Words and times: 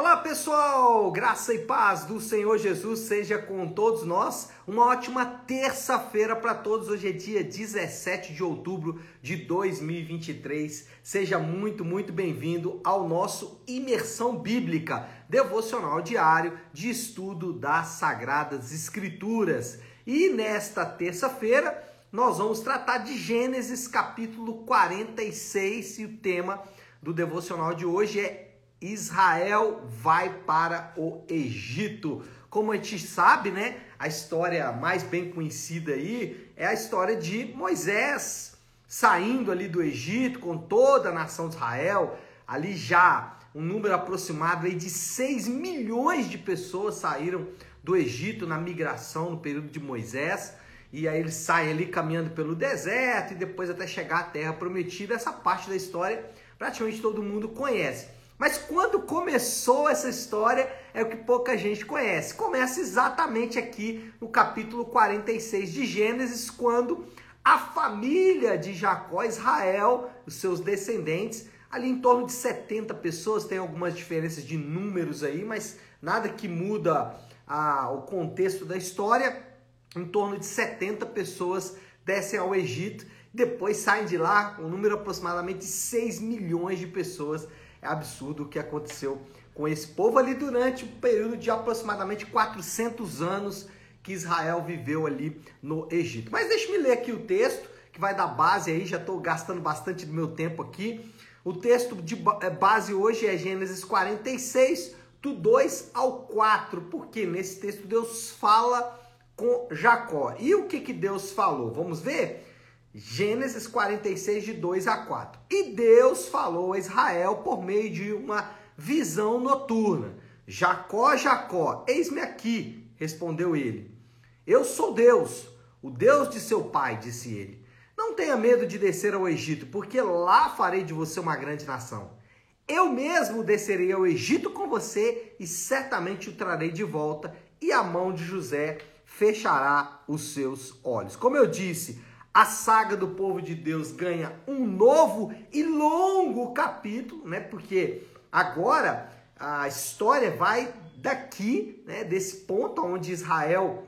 Olá 0.00 0.16
pessoal, 0.16 1.12
graça 1.12 1.52
e 1.52 1.58
paz 1.58 2.06
do 2.06 2.18
Senhor 2.22 2.56
Jesus 2.56 3.00
seja 3.00 3.36
com 3.36 3.68
todos 3.68 4.02
nós. 4.02 4.50
Uma 4.66 4.86
ótima 4.86 5.26
terça-feira 5.26 6.34
para 6.34 6.54
todos. 6.54 6.88
Hoje 6.88 7.10
é 7.10 7.12
dia 7.12 7.44
17 7.44 8.32
de 8.32 8.42
outubro 8.42 8.98
de 9.20 9.36
2023. 9.36 10.88
Seja 11.02 11.38
muito, 11.38 11.84
muito 11.84 12.14
bem-vindo 12.14 12.80
ao 12.82 13.06
nosso 13.06 13.62
Imersão 13.68 14.38
Bíblica, 14.38 15.06
devocional 15.28 16.00
diário 16.00 16.58
de 16.72 16.88
estudo 16.88 17.52
das 17.52 17.88
Sagradas 17.88 18.72
Escrituras. 18.72 19.80
E 20.06 20.30
nesta 20.30 20.86
terça-feira 20.86 21.78
nós 22.10 22.38
vamos 22.38 22.60
tratar 22.60 22.98
de 22.98 23.18
Gênesis 23.18 23.86
capítulo 23.86 24.64
46 24.64 25.98
e 25.98 26.04
o 26.06 26.16
tema 26.16 26.62
do 27.02 27.12
devocional 27.12 27.74
de 27.74 27.84
hoje 27.84 28.18
é 28.20 28.49
Israel 28.80 29.82
vai 29.88 30.30
para 30.46 30.92
o 30.96 31.22
Egito. 31.28 32.24
Como 32.48 32.72
a 32.72 32.76
gente 32.76 32.98
sabe, 32.98 33.50
né? 33.50 33.76
A 33.98 34.08
história 34.08 34.72
mais 34.72 35.02
bem 35.02 35.30
conhecida 35.30 35.92
aí 35.92 36.50
é 36.56 36.66
a 36.66 36.72
história 36.72 37.16
de 37.16 37.52
Moisés 37.54 38.56
saindo 38.88 39.52
ali 39.52 39.68
do 39.68 39.82
Egito 39.82 40.40
com 40.40 40.56
toda 40.56 41.10
a 41.10 41.12
nação 41.12 41.48
de 41.48 41.56
Israel. 41.56 42.18
Ali 42.46 42.74
já 42.74 43.38
um 43.54 43.60
número 43.60 43.94
aproximado 43.94 44.66
aí 44.66 44.74
de 44.74 44.88
6 44.88 45.46
milhões 45.46 46.28
de 46.28 46.38
pessoas 46.38 46.96
saíram 46.96 47.48
do 47.84 47.94
Egito 47.96 48.46
na 48.46 48.58
migração 48.58 49.30
no 49.30 49.38
período 49.38 49.68
de 49.68 49.78
Moisés. 49.78 50.54
E 50.92 51.06
aí 51.06 51.20
eles 51.20 51.34
saem 51.34 51.70
ali 51.70 51.86
caminhando 51.86 52.30
pelo 52.30 52.54
deserto 52.54 53.32
e 53.32 53.36
depois 53.36 53.68
até 53.70 53.86
chegar 53.86 54.20
à 54.20 54.24
terra 54.24 54.52
prometida. 54.54 55.14
Essa 55.14 55.32
parte 55.32 55.68
da 55.68 55.76
história 55.76 56.24
praticamente 56.58 57.00
todo 57.00 57.22
mundo 57.22 57.48
conhece. 57.48 58.19
Mas 58.40 58.56
quando 58.56 59.00
começou 59.00 59.86
essa 59.86 60.08
história 60.08 60.74
é 60.94 61.02
o 61.02 61.10
que 61.10 61.16
pouca 61.16 61.58
gente 61.58 61.84
conhece. 61.84 62.32
Começa 62.32 62.80
exatamente 62.80 63.58
aqui 63.58 64.10
no 64.18 64.30
capítulo 64.30 64.86
46 64.86 65.70
de 65.70 65.84
Gênesis, 65.84 66.48
quando 66.48 67.04
a 67.44 67.58
família 67.58 68.56
de 68.56 68.72
Jacó, 68.72 69.24
Israel, 69.24 70.10
os 70.24 70.36
seus 70.36 70.58
descendentes, 70.58 71.50
ali 71.70 71.90
em 71.90 72.00
torno 72.00 72.24
de 72.24 72.32
70 72.32 72.94
pessoas, 72.94 73.44
tem 73.44 73.58
algumas 73.58 73.94
diferenças 73.94 74.42
de 74.42 74.56
números 74.56 75.22
aí, 75.22 75.44
mas 75.44 75.78
nada 76.00 76.30
que 76.30 76.48
muda 76.48 77.14
a, 77.46 77.90
o 77.90 78.02
contexto 78.04 78.64
da 78.64 78.78
história. 78.78 79.50
Em 79.94 80.06
torno 80.06 80.38
de 80.38 80.46
70 80.46 81.04
pessoas 81.04 81.76
descem 82.06 82.38
ao 82.38 82.54
Egito, 82.54 83.04
depois 83.34 83.76
saem 83.76 84.06
de 84.06 84.16
lá, 84.16 84.56
um 84.58 84.66
número 84.66 84.94
aproximadamente 84.94 85.58
de 85.58 85.66
6 85.66 86.20
milhões 86.20 86.78
de 86.78 86.86
pessoas 86.86 87.46
é 87.82 87.86
absurdo 87.86 88.44
o 88.44 88.48
que 88.48 88.58
aconteceu 88.58 89.20
com 89.54 89.66
esse 89.66 89.88
povo 89.88 90.18
ali 90.18 90.34
durante 90.34 90.84
um 90.84 91.00
período 91.00 91.36
de 91.36 91.50
aproximadamente 91.50 92.26
400 92.26 93.20
anos 93.22 93.68
que 94.02 94.12
Israel 94.12 94.62
viveu 94.62 95.06
ali 95.06 95.40
no 95.62 95.86
Egito. 95.90 96.30
Mas 96.32 96.48
deixe-me 96.48 96.78
ler 96.78 96.92
aqui 96.92 97.12
o 97.12 97.20
texto 97.20 97.68
que 97.92 98.00
vai 98.00 98.14
dar 98.14 98.28
base 98.28 98.70
aí, 98.70 98.86
já 98.86 98.96
estou 98.96 99.18
gastando 99.20 99.60
bastante 99.60 100.06
do 100.06 100.12
meu 100.12 100.28
tempo 100.28 100.62
aqui. 100.62 101.12
O 101.44 101.52
texto 101.52 101.96
de 101.96 102.14
é, 102.42 102.50
base 102.50 102.94
hoje 102.94 103.26
é 103.26 103.36
Gênesis 103.36 103.84
46, 103.84 104.94
do 105.20 105.34
2 105.34 105.90
ao 105.92 106.22
4, 106.22 106.82
porque 106.82 107.26
nesse 107.26 107.60
texto 107.60 107.86
Deus 107.86 108.30
fala 108.30 108.98
com 109.36 109.68
Jacó. 109.70 110.34
E 110.38 110.54
o 110.54 110.66
que, 110.66 110.80
que 110.80 110.92
Deus 110.92 111.32
falou? 111.32 111.72
Vamos 111.72 112.00
ver? 112.00 112.49
Gênesis 112.92 113.68
46, 113.68 114.44
de 114.44 114.52
2 114.54 114.88
a 114.88 114.96
4. 114.96 115.40
E 115.48 115.70
Deus 115.70 116.26
falou 116.26 116.72
a 116.72 116.78
Israel 116.78 117.36
por 117.36 117.62
meio 117.62 117.88
de 117.90 118.12
uma 118.12 118.50
visão 118.76 119.38
noturna: 119.38 120.16
Jacó, 120.46 121.16
Jacó, 121.16 121.84
eis-me 121.86 122.20
aqui, 122.20 122.90
respondeu 122.96 123.54
ele. 123.54 123.96
Eu 124.44 124.64
sou 124.64 124.92
Deus, 124.92 125.48
o 125.80 125.88
Deus 125.88 126.30
de 126.30 126.40
seu 126.40 126.64
pai, 126.64 126.96
disse 126.96 127.32
ele. 127.32 127.64
Não 127.96 128.14
tenha 128.14 128.36
medo 128.36 128.66
de 128.66 128.78
descer 128.78 129.14
ao 129.14 129.28
Egito, 129.28 129.66
porque 129.66 130.00
lá 130.00 130.48
farei 130.48 130.82
de 130.82 130.92
você 130.92 131.20
uma 131.20 131.36
grande 131.36 131.64
nação. 131.64 132.18
Eu 132.66 132.90
mesmo 132.90 133.44
descerei 133.44 133.92
ao 133.92 134.06
Egito 134.06 134.50
com 134.50 134.68
você 134.68 135.36
e 135.38 135.46
certamente 135.46 136.28
o 136.28 136.32
trarei 136.32 136.70
de 136.70 136.82
volta, 136.82 137.36
e 137.60 137.70
a 137.70 137.82
mão 137.82 138.12
de 138.12 138.24
José 138.24 138.78
fechará 139.04 140.02
os 140.08 140.32
seus 140.32 140.74
olhos. 140.82 141.14
Como 141.14 141.36
eu 141.36 141.46
disse, 141.46 142.00
a 142.32 142.44
saga 142.44 142.96
do 142.96 143.08
povo 143.08 143.42
de 143.42 143.54
Deus 143.54 143.90
ganha 143.92 144.32
um 144.46 144.64
novo 144.64 145.34
e 145.52 145.62
longo 145.62 146.52
capítulo, 146.52 147.26
né? 147.28 147.40
Porque 147.40 148.04
agora 148.30 149.10
a 149.38 149.66
história 149.66 150.30
vai 150.30 150.72
daqui, 150.96 151.82
né, 151.86 152.04
desse 152.04 152.36
ponto 152.44 152.84
onde 152.84 153.12
Israel 153.12 153.86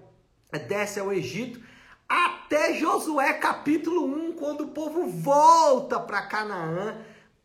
desce 0.66 0.98
ao 0.98 1.12
Egito, 1.12 1.60
até 2.08 2.74
Josué 2.74 3.34
capítulo 3.34 4.04
1, 4.06 4.32
quando 4.32 4.64
o 4.64 4.68
povo 4.68 5.06
volta 5.06 6.00
para 6.00 6.22
Canaã, 6.22 6.96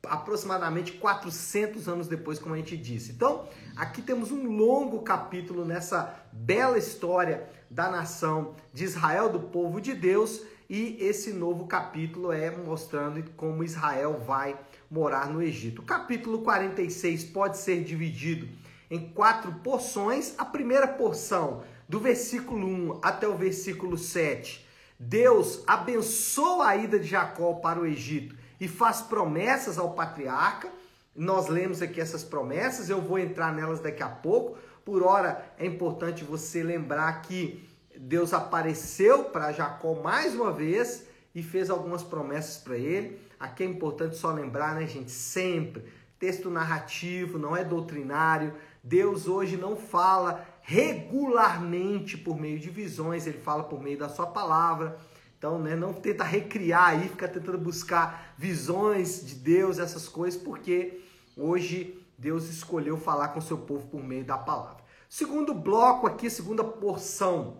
aproximadamente 0.06 0.94
400 0.94 1.88
anos 1.88 2.08
depois, 2.08 2.40
como 2.40 2.56
a 2.56 2.58
gente 2.58 2.78
disse. 2.78 3.12
Então, 3.12 3.48
aqui 3.76 4.02
temos 4.02 4.32
um 4.32 4.56
longo 4.56 5.02
capítulo 5.02 5.66
nessa 5.66 6.16
bela 6.32 6.78
história 6.78 7.50
da 7.70 7.90
nação 7.90 8.56
de 8.74 8.84
Israel, 8.84 9.30
do 9.30 9.40
povo 9.40 9.82
de 9.82 9.94
Deus, 9.94 10.42
e 10.70 10.98
esse 11.00 11.32
novo 11.32 11.66
capítulo 11.66 12.32
é 12.32 12.52
mostrando 12.52 13.24
como 13.32 13.64
Israel 13.64 14.22
vai 14.26 14.58
morar 14.90 15.30
no 15.30 15.42
Egito. 15.42 15.82
O 15.82 15.86
capítulo 15.86 16.40
46 16.42 17.26
pode 17.26 17.58
ser 17.58 17.84
dividido 17.84 18.48
em 18.92 19.10
quatro 19.10 19.52
porções. 19.64 20.34
A 20.38 20.46
primeira 20.46 20.88
porção, 20.88 21.64
do 21.88 22.00
versículo 22.00 22.68
1 22.68 23.00
até 23.02 23.28
o 23.28 23.38
versículo 23.38 23.98
7, 23.98 24.66
Deus 25.00 25.64
abençoa 25.66 26.68
a 26.68 26.76
ida 26.76 27.00
de 27.00 27.08
Jacó 27.08 27.54
para 27.54 27.80
o 27.80 27.86
Egito 27.86 28.36
e 28.60 28.68
faz 28.68 29.02
promessas 29.02 29.78
ao 29.78 29.94
patriarca. 29.94 30.70
Nós 31.16 31.48
lemos 31.48 31.82
aqui 31.82 32.00
essas 32.00 32.24
promessas, 32.24 32.90
eu 32.90 33.02
vou 33.02 33.18
entrar 33.18 33.54
nelas 33.54 33.80
daqui 33.80 34.04
a 34.04 34.10
pouco. 34.10 34.58
Por 34.86 35.04
hora, 35.04 35.54
é 35.58 35.66
importante 35.66 36.24
você 36.24 36.64
lembrar 36.64 37.22
que 37.22 37.68
Deus 37.98 38.34
apareceu 38.34 39.26
para 39.26 39.52
Jacó 39.52 39.96
mais 39.96 40.36
uma 40.36 40.52
vez 40.52 41.06
e 41.34 41.42
fez 41.42 41.70
algumas 41.70 42.04
promessas 42.04 42.58
para 42.58 42.78
ele. 42.78 43.20
Aqui 43.40 43.64
é 43.64 43.66
importante 43.66 44.16
só 44.16 44.32
lembrar, 44.32 44.76
né, 44.76 44.88
gente? 44.88 45.12
Sempre 45.12 45.84
texto 46.20 46.50
narrativo, 46.50 47.38
não 47.38 47.56
é 47.56 47.64
doutrinário. 47.64 48.54
Deus 48.84 49.28
hoje 49.28 49.58
não 49.58 49.76
fala 49.76 50.46
regularmente 50.62 52.18
por 52.18 52.40
meio 52.40 52.60
de 52.60 52.70
visões, 52.70 53.28
ele 53.28 53.38
fala 53.38 53.64
por 53.64 53.82
meio 53.82 53.98
da 53.98 54.10
sua 54.10 54.28
palavra. 54.28 54.98
Então, 55.38 55.60
né, 55.60 55.76
não 55.76 55.94
tenta 55.94 56.24
recriar 56.24 56.90
aí, 56.90 57.10
fica 57.10 57.28
tentando 57.28 57.60
buscar 57.60 58.34
visões 58.38 59.24
de 59.24 59.36
Deus, 59.36 59.78
essas 59.78 60.08
coisas, 60.08 60.42
porque 60.42 61.00
hoje 61.36 62.04
Deus 62.18 62.50
escolheu 62.50 62.98
falar 62.98 63.30
com 63.30 63.40
seu 63.40 63.58
povo 63.58 63.88
por 63.88 64.04
meio 64.04 64.26
da 64.26 64.38
palavra. 64.38 64.84
Segundo 65.08 65.54
bloco 65.54 66.08
aqui, 66.08 66.28
segunda 66.30 66.64
porção 66.64 67.58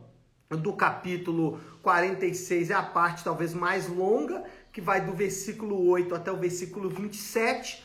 do 0.50 0.74
capítulo 0.74 1.60
46 1.84 2.72
é 2.72 2.74
a 2.74 2.82
parte 2.82 3.24
talvez 3.24 3.54
mais 3.54 3.88
longa, 3.88 4.44
que 4.74 4.82
vai 4.82 5.06
do 5.06 5.14
versículo 5.14 5.88
8 5.88 6.16
até 6.16 6.32
o 6.32 6.38
versículo 6.38 6.90
27, 6.90 7.84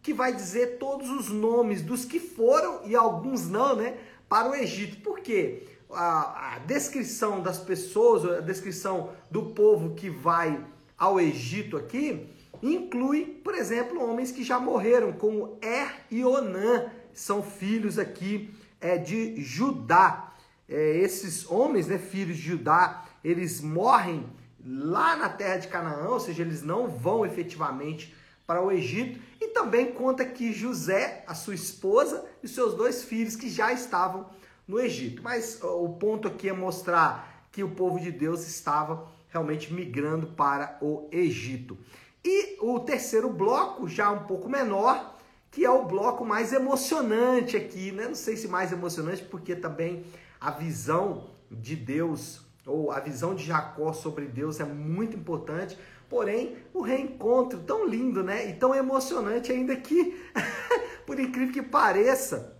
que 0.00 0.14
vai 0.14 0.32
dizer 0.32 0.78
todos 0.78 1.10
os 1.10 1.28
nomes 1.30 1.82
dos 1.82 2.04
que 2.04 2.20
foram 2.20 2.82
e 2.84 2.94
alguns 2.94 3.48
não, 3.48 3.74
né, 3.74 3.98
para 4.28 4.50
o 4.50 4.54
Egito. 4.54 5.02
Por 5.02 5.20
quê? 5.20 5.66
A, 5.92 6.54
a 6.54 6.58
descrição 6.60 7.40
das 7.40 7.58
pessoas, 7.58 8.24
a 8.24 8.40
descrição 8.40 9.10
do 9.30 9.50
povo 9.50 9.94
que 9.94 10.08
vai 10.08 10.64
ao 10.96 11.20
Egito 11.20 11.76
aqui, 11.76 12.28
inclui, 12.62 13.40
por 13.44 13.54
exemplo, 13.54 14.02
homens 14.02 14.30
que 14.30 14.42
já 14.42 14.58
morreram, 14.58 15.12
como 15.12 15.58
Er 15.60 16.04
e 16.10 16.24
Onã, 16.24 16.86
são 17.12 17.42
filhos 17.42 17.98
aqui 17.98 18.54
é, 18.80 18.96
de 18.96 19.40
Judá 19.42 20.32
é, 20.72 20.96
esses 20.96 21.48
homens, 21.50 21.86
né, 21.86 21.98
filhos 21.98 22.38
de 22.38 22.42
Judá, 22.42 23.04
eles 23.22 23.60
morrem 23.60 24.26
lá 24.64 25.16
na 25.16 25.28
terra 25.28 25.58
de 25.58 25.68
Canaã, 25.68 26.08
ou 26.08 26.18
seja, 26.18 26.42
eles 26.42 26.62
não 26.62 26.88
vão 26.88 27.26
efetivamente 27.26 28.14
para 28.46 28.62
o 28.62 28.72
Egito. 28.72 29.20
E 29.40 29.48
também 29.48 29.92
conta 29.92 30.24
que 30.24 30.52
José, 30.52 31.24
a 31.26 31.34
sua 31.34 31.54
esposa 31.54 32.24
e 32.42 32.48
seus 32.48 32.74
dois 32.74 33.04
filhos 33.04 33.36
que 33.36 33.50
já 33.50 33.72
estavam 33.72 34.30
no 34.66 34.80
Egito. 34.80 35.22
Mas 35.22 35.60
o 35.62 35.90
ponto 35.90 36.28
aqui 36.28 36.48
é 36.48 36.52
mostrar 36.52 37.46
que 37.50 37.62
o 37.62 37.70
povo 37.70 38.00
de 38.00 38.10
Deus 38.10 38.46
estava 38.46 39.06
realmente 39.28 39.72
migrando 39.72 40.28
para 40.28 40.78
o 40.80 41.08
Egito. 41.10 41.76
E 42.24 42.56
o 42.60 42.80
terceiro 42.80 43.30
bloco, 43.30 43.88
já 43.88 44.10
um 44.10 44.24
pouco 44.24 44.48
menor, 44.48 45.18
que 45.50 45.64
é 45.64 45.70
o 45.70 45.84
bloco 45.84 46.24
mais 46.24 46.52
emocionante 46.52 47.56
aqui, 47.56 47.92
né? 47.92 48.06
Não 48.06 48.14
sei 48.14 48.36
se 48.36 48.48
mais 48.48 48.72
emocionante, 48.72 49.22
porque 49.24 49.54
também 49.56 50.04
a 50.40 50.50
visão 50.50 51.30
de 51.50 51.76
Deus 51.76 52.40
ou 52.64 52.90
a 52.92 53.00
visão 53.00 53.34
de 53.34 53.44
Jacó 53.44 53.92
sobre 53.92 54.26
Deus 54.26 54.60
é 54.60 54.64
muito 54.64 55.16
importante. 55.16 55.76
Porém, 56.08 56.56
o 56.72 56.82
reencontro 56.82 57.58
tão 57.60 57.86
lindo, 57.86 58.22
né? 58.22 58.48
E 58.48 58.54
tão 58.54 58.74
emocionante 58.74 59.50
ainda 59.50 59.74
que, 59.74 60.16
por 61.06 61.18
incrível 61.18 61.52
que 61.52 61.62
pareça, 61.62 62.51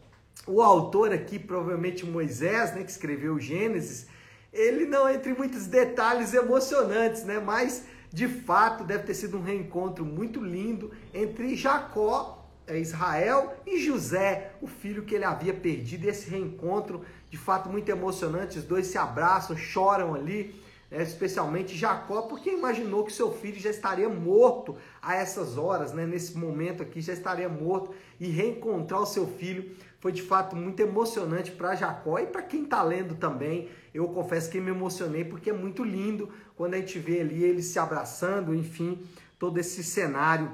o 0.46 0.60
autor 0.60 1.12
aqui, 1.12 1.38
provavelmente 1.38 2.04
Moisés, 2.04 2.74
né, 2.74 2.82
que 2.82 2.90
escreveu 2.90 3.38
Gênesis, 3.38 4.06
ele 4.52 4.84
não 4.84 5.08
entra 5.08 5.30
em 5.30 5.36
muitos 5.36 5.66
detalhes 5.66 6.34
emocionantes, 6.34 7.24
né? 7.24 7.38
Mas 7.38 7.84
de 8.12 8.28
fato 8.28 8.84
deve 8.84 9.04
ter 9.04 9.14
sido 9.14 9.38
um 9.38 9.42
reencontro 9.42 10.04
muito 10.04 10.44
lindo 10.44 10.90
entre 11.14 11.56
Jacó, 11.56 12.46
é, 12.66 12.78
Israel 12.78 13.54
e 13.66 13.78
José, 13.78 14.52
o 14.60 14.66
filho 14.66 15.04
que 15.04 15.14
ele 15.14 15.24
havia 15.24 15.54
perdido. 15.54 16.06
Esse 16.06 16.28
reencontro, 16.28 17.02
de 17.30 17.38
fato, 17.38 17.70
muito 17.70 17.88
emocionante. 17.88 18.58
Os 18.58 18.64
dois 18.64 18.86
se 18.86 18.98
abraçam, 18.98 19.56
choram 19.56 20.14
ali, 20.14 20.54
né? 20.90 21.02
especialmente 21.02 21.76
Jacó, 21.76 22.22
porque 22.22 22.50
imaginou 22.50 23.04
que 23.04 23.12
seu 23.12 23.32
filho 23.32 23.58
já 23.58 23.70
estaria 23.70 24.08
morto 24.08 24.76
a 25.00 25.16
essas 25.16 25.56
horas, 25.56 25.92
né? 25.92 26.06
nesse 26.06 26.36
momento 26.36 26.82
aqui, 26.82 27.00
já 27.00 27.14
estaria 27.14 27.48
morto. 27.48 27.94
E 28.20 28.28
reencontrar 28.28 29.00
o 29.00 29.06
seu 29.06 29.26
filho 29.26 29.74
foi 30.02 30.10
de 30.10 30.20
fato 30.20 30.56
muito 30.56 30.80
emocionante 30.80 31.52
para 31.52 31.76
Jacó 31.76 32.18
e 32.18 32.26
para 32.26 32.42
quem 32.42 32.64
está 32.64 32.82
lendo 32.82 33.14
também. 33.14 33.68
Eu 33.94 34.08
confesso 34.08 34.50
que 34.50 34.60
me 34.60 34.72
emocionei 34.72 35.24
porque 35.24 35.50
é 35.50 35.52
muito 35.52 35.84
lindo 35.84 36.28
quando 36.56 36.74
a 36.74 36.78
gente 36.78 36.98
vê 36.98 37.20
ali 37.20 37.44
eles 37.44 37.66
se 37.66 37.78
abraçando, 37.78 38.52
enfim, 38.52 39.00
todo 39.38 39.58
esse 39.58 39.84
cenário. 39.84 40.50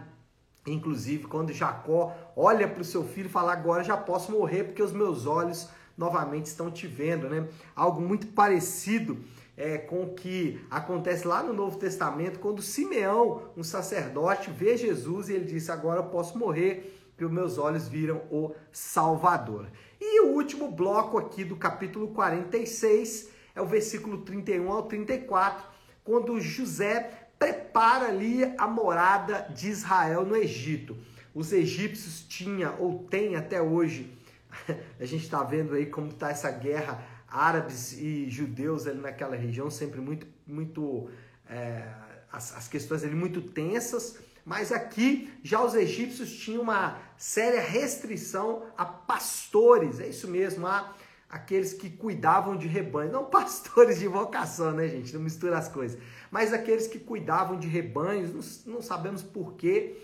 Inclusive, 0.66 1.24
quando 1.24 1.50
Jacó 1.50 2.14
olha 2.36 2.68
para 2.68 2.82
o 2.82 2.84
seu 2.84 3.02
filho 3.02 3.24
e 3.24 3.30
fala: 3.30 3.54
Agora 3.54 3.82
já 3.82 3.96
posso 3.96 4.30
morrer 4.30 4.64
porque 4.64 4.82
os 4.82 4.92
meus 4.92 5.24
olhos 5.24 5.70
novamente 5.96 6.44
estão 6.44 6.70
te 6.70 6.86
vendo, 6.86 7.30
né? 7.30 7.48
Algo 7.74 8.02
muito 8.02 8.26
parecido 8.26 9.16
é, 9.56 9.78
com 9.78 10.02
o 10.02 10.14
que 10.14 10.60
acontece 10.70 11.26
lá 11.26 11.42
no 11.42 11.54
Novo 11.54 11.78
Testamento, 11.78 12.38
quando 12.38 12.60
Simeão, 12.60 13.44
um 13.56 13.64
sacerdote, 13.64 14.50
vê 14.50 14.76
Jesus 14.76 15.30
e 15.30 15.32
ele 15.32 15.46
disse: 15.46 15.72
Agora 15.72 16.00
eu 16.00 16.04
posso 16.04 16.36
morrer 16.36 16.97
porque 17.18 17.24
os 17.24 17.32
meus 17.32 17.58
olhos 17.58 17.88
viram 17.88 18.18
o 18.30 18.54
Salvador. 18.70 19.66
E 20.00 20.20
o 20.20 20.34
último 20.34 20.70
bloco 20.70 21.18
aqui 21.18 21.42
do 21.42 21.56
capítulo 21.56 22.14
46 22.14 23.30
é 23.56 23.60
o 23.60 23.66
versículo 23.66 24.18
31 24.18 24.70
ao 24.70 24.84
34, 24.84 25.66
quando 26.04 26.40
José 26.40 27.10
prepara 27.36 28.06
ali 28.06 28.44
a 28.56 28.68
morada 28.68 29.52
de 29.52 29.68
Israel 29.68 30.24
no 30.24 30.36
Egito. 30.36 30.96
Os 31.34 31.52
egípcios 31.52 32.20
tinham 32.20 32.76
ou 32.78 33.02
têm 33.10 33.34
até 33.34 33.60
hoje, 33.60 34.16
a 35.00 35.04
gente 35.04 35.24
está 35.24 35.42
vendo 35.42 35.74
aí 35.74 35.86
como 35.86 36.10
está 36.10 36.30
essa 36.30 36.52
guerra 36.52 37.04
árabes 37.26 37.98
e 37.98 38.30
judeus 38.30 38.86
ali 38.86 39.00
naquela 39.00 39.34
região, 39.34 39.68
sempre 39.68 40.00
muito, 40.00 40.24
muito 40.46 41.10
é, 41.50 41.82
as, 42.30 42.56
as 42.56 42.68
questões 42.68 43.02
ali 43.02 43.16
muito 43.16 43.42
tensas. 43.42 44.20
Mas 44.48 44.72
aqui 44.72 45.30
já 45.42 45.62
os 45.62 45.74
egípcios 45.74 46.34
tinham 46.34 46.62
uma 46.62 46.98
séria 47.18 47.60
restrição 47.60 48.62
a 48.78 48.86
pastores, 48.86 50.00
é 50.00 50.08
isso 50.08 50.26
mesmo, 50.26 50.66
a 50.66 50.94
aqueles 51.28 51.74
que 51.74 51.90
cuidavam 51.90 52.56
de 52.56 52.66
rebanho, 52.66 53.12
não 53.12 53.26
pastores 53.26 53.98
de 53.98 54.08
vocação, 54.08 54.72
né, 54.72 54.88
gente? 54.88 55.12
Não 55.12 55.20
mistura 55.20 55.58
as 55.58 55.68
coisas, 55.68 56.00
mas 56.30 56.54
aqueles 56.54 56.86
que 56.86 56.98
cuidavam 56.98 57.58
de 57.58 57.68
rebanhos, 57.68 58.64
não, 58.64 58.76
não 58.76 58.80
sabemos 58.80 59.22
porquê, 59.22 59.98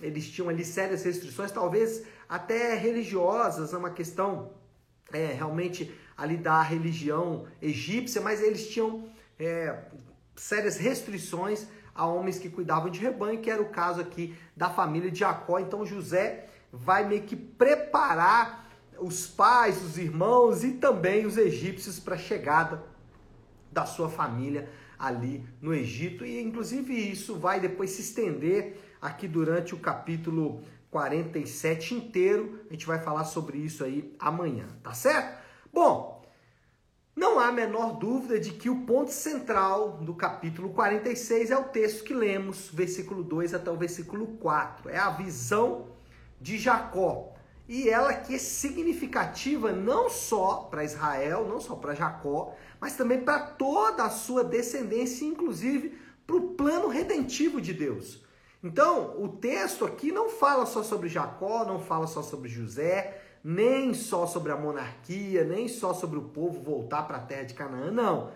eles 0.00 0.30
tinham 0.30 0.48
ali 0.48 0.64
sérias 0.64 1.02
restrições, 1.02 1.50
talvez 1.50 2.04
até 2.28 2.76
religiosas, 2.76 3.74
é 3.74 3.76
uma 3.76 3.90
questão 3.90 4.52
é, 5.12 5.32
realmente 5.32 5.92
ali 6.16 6.36
da 6.36 6.62
religião 6.62 7.48
egípcia, 7.60 8.20
mas 8.20 8.40
eles 8.40 8.68
tinham 8.68 9.08
é, 9.40 9.76
sérias 10.36 10.76
restrições 10.76 11.66
a 11.98 12.06
homens 12.06 12.38
que 12.38 12.48
cuidavam 12.48 12.88
de 12.88 13.00
rebanho, 13.00 13.40
que 13.40 13.50
era 13.50 13.60
o 13.60 13.70
caso 13.70 14.00
aqui 14.00 14.32
da 14.56 14.70
família 14.70 15.10
de 15.10 15.18
Jacó. 15.18 15.58
Então 15.58 15.84
José 15.84 16.46
vai 16.72 17.04
meio 17.04 17.24
que 17.24 17.34
preparar 17.34 18.70
os 19.00 19.26
pais, 19.26 19.82
os 19.82 19.98
irmãos 19.98 20.62
e 20.62 20.74
também 20.74 21.26
os 21.26 21.36
egípcios 21.36 21.98
para 21.98 22.14
a 22.14 22.18
chegada 22.18 22.84
da 23.72 23.84
sua 23.84 24.08
família 24.08 24.70
ali 24.96 25.44
no 25.60 25.74
Egito. 25.74 26.24
E 26.24 26.40
inclusive 26.40 26.94
isso 26.94 27.36
vai 27.36 27.58
depois 27.58 27.90
se 27.90 28.02
estender 28.02 28.78
aqui 29.02 29.26
durante 29.26 29.74
o 29.74 29.78
capítulo 29.78 30.62
47 30.92 31.96
inteiro. 31.96 32.60
A 32.70 32.74
gente 32.74 32.86
vai 32.86 33.00
falar 33.00 33.24
sobre 33.24 33.58
isso 33.58 33.82
aí 33.82 34.14
amanhã, 34.20 34.68
tá 34.84 34.94
certo? 34.94 35.36
Bom, 35.72 36.17
não 37.18 37.40
há 37.40 37.48
a 37.48 37.52
menor 37.52 37.98
dúvida 37.98 38.38
de 38.38 38.52
que 38.52 38.70
o 38.70 38.82
ponto 38.82 39.10
central 39.10 39.98
do 40.00 40.14
capítulo 40.14 40.70
46 40.70 41.50
é 41.50 41.58
o 41.58 41.64
texto 41.64 42.04
que 42.04 42.14
lemos, 42.14 42.70
versículo 42.72 43.24
2 43.24 43.54
até 43.54 43.68
o 43.68 43.76
versículo 43.76 44.28
4. 44.38 44.88
É 44.88 44.98
a 44.98 45.10
visão 45.10 45.88
de 46.40 46.56
Jacó. 46.56 47.34
E 47.68 47.88
ela 47.88 48.14
que 48.14 48.36
é 48.36 48.38
significativa 48.38 49.72
não 49.72 50.08
só 50.08 50.68
para 50.70 50.84
Israel, 50.84 51.44
não 51.48 51.60
só 51.60 51.74
para 51.74 51.92
Jacó, 51.92 52.54
mas 52.80 52.96
também 52.96 53.20
para 53.20 53.40
toda 53.40 54.04
a 54.04 54.10
sua 54.10 54.44
descendência, 54.44 55.26
inclusive 55.26 55.98
para 56.24 56.36
o 56.36 56.50
plano 56.54 56.86
redentivo 56.86 57.60
de 57.60 57.74
Deus. 57.74 58.24
Então, 58.62 59.20
o 59.20 59.28
texto 59.28 59.84
aqui 59.84 60.12
não 60.12 60.28
fala 60.28 60.66
só 60.66 60.84
sobre 60.84 61.08
Jacó, 61.08 61.64
não 61.64 61.80
fala 61.80 62.06
só 62.06 62.22
sobre 62.22 62.48
José, 62.48 63.20
nem 63.50 63.94
só 63.94 64.26
sobre 64.26 64.52
a 64.52 64.56
monarquia, 64.58 65.42
nem 65.42 65.68
só 65.68 65.94
sobre 65.94 66.18
o 66.18 66.24
povo 66.24 66.60
voltar 66.60 67.04
para 67.04 67.16
a 67.16 67.20
terra 67.20 67.44
de 67.44 67.54
Canaã, 67.54 67.90
não. 67.90 68.30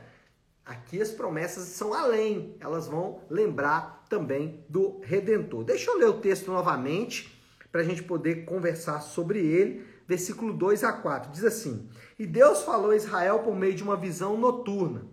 Aqui 0.64 1.02
as 1.02 1.10
promessas 1.10 1.64
são 1.64 1.92
além, 1.92 2.56
elas 2.58 2.86
vão 2.88 3.20
lembrar 3.28 4.06
também 4.08 4.64
do 4.70 5.00
Redentor. 5.02 5.64
Deixa 5.64 5.90
eu 5.90 5.98
ler 5.98 6.08
o 6.08 6.20
texto 6.20 6.50
novamente 6.50 7.30
para 7.70 7.82
a 7.82 7.84
gente 7.84 8.02
poder 8.02 8.46
conversar 8.46 9.00
sobre 9.00 9.38
ele. 9.40 9.84
Versículo 10.08 10.50
2 10.50 10.82
a 10.82 10.94
4 10.94 11.30
diz 11.30 11.44
assim: 11.44 11.90
E 12.18 12.24
Deus 12.24 12.62
falou 12.62 12.92
a 12.92 12.96
Israel 12.96 13.40
por 13.40 13.54
meio 13.54 13.74
de 13.74 13.82
uma 13.82 13.98
visão 13.98 14.38
noturna: 14.38 15.04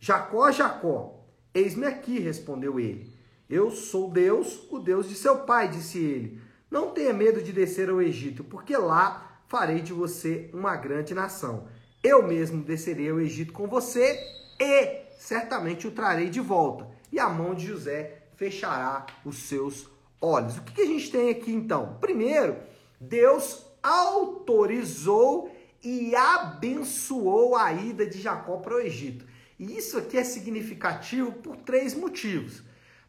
Jacó, 0.00 0.50
Jacó, 0.50 1.24
eis-me 1.54 1.86
aqui, 1.86 2.18
respondeu 2.18 2.80
ele. 2.80 3.14
Eu 3.48 3.70
sou 3.70 4.10
Deus, 4.10 4.66
o 4.68 4.80
Deus 4.80 5.08
de 5.08 5.14
seu 5.14 5.38
pai, 5.44 5.68
disse 5.68 6.00
ele. 6.00 6.40
Não 6.68 6.90
tenha 6.90 7.12
medo 7.12 7.40
de 7.40 7.52
descer 7.52 7.88
ao 7.88 8.02
Egito, 8.02 8.42
porque 8.42 8.76
lá 8.76 9.30
farei 9.48 9.80
de 9.80 9.92
você 9.92 10.50
uma 10.52 10.76
grande 10.76 11.14
nação. 11.14 11.68
Eu 12.02 12.26
mesmo 12.26 12.62
descerei 12.62 13.10
ao 13.10 13.20
Egito 13.20 13.52
com 13.52 13.66
você 13.66 14.20
e 14.60 15.04
certamente 15.18 15.86
o 15.86 15.90
trarei 15.90 16.28
de 16.28 16.40
volta. 16.40 16.88
E 17.10 17.18
a 17.18 17.28
mão 17.28 17.54
de 17.54 17.66
José 17.66 18.24
fechará 18.36 19.06
os 19.24 19.36
seus 19.38 19.88
olhos. 20.20 20.58
O 20.58 20.62
que, 20.62 20.82
a 20.82 20.86
gente 20.86 21.10
tem 21.10 21.30
aqui 21.30 21.52
então? 21.52 21.96
Primeiro, 22.00 22.56
Deus 23.00 23.64
autorizou 23.82 25.54
e 25.82 26.14
abençoou 26.14 27.56
a 27.56 27.72
ida 27.72 28.06
de 28.06 28.20
Jacó 28.20 28.56
para 28.56 28.74
o 28.74 28.80
Egito. 28.80 29.26
E 29.58 29.76
isso 29.76 29.96
aqui 29.98 30.16
é 30.16 30.24
significativo 30.24 31.32
por 31.32 31.56
três 31.56 31.94
motivos. 31.94 32.62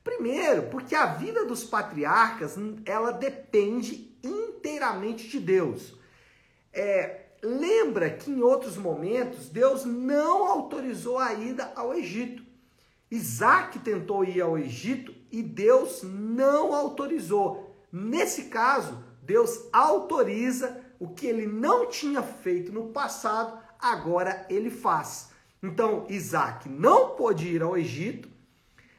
Primeiro, 0.03 0.63
porque 0.63 0.93
a 0.93 1.07
vida 1.07 1.45
dos 1.45 1.63
patriarcas 1.63 2.55
ela 2.85 3.11
depende 3.11 4.15
inteiramente 4.23 5.27
de 5.27 5.39
Deus 5.39 5.95
é, 6.75 7.27
lembra 7.41 8.09
que 8.09 8.29
em 8.29 8.41
outros 8.41 8.75
momentos 8.77 9.47
Deus 9.47 9.85
não 9.85 10.45
autorizou 10.45 11.17
a 11.17 11.33
ida 11.33 11.71
ao 11.75 11.93
Egito. 11.93 12.43
Isaac 13.09 13.79
tentou 13.79 14.25
ir 14.25 14.41
ao 14.41 14.57
Egito 14.57 15.15
e 15.31 15.41
Deus 15.41 16.03
não 16.03 16.73
autorizou. 16.73 17.75
Nesse 17.91 18.45
caso, 18.45 19.01
Deus 19.23 19.69
autoriza 19.71 20.83
o 20.99 21.07
que 21.07 21.25
ele 21.25 21.47
não 21.47 21.87
tinha 21.87 22.21
feito 22.21 22.71
no 22.71 22.89
passado, 22.89 23.57
agora 23.79 24.45
ele 24.49 24.69
faz. 24.69 25.29
Então, 25.63 26.05
Isaac 26.09 26.67
não 26.67 27.15
pôde 27.15 27.47
ir 27.47 27.61
ao 27.61 27.77
Egito, 27.77 28.29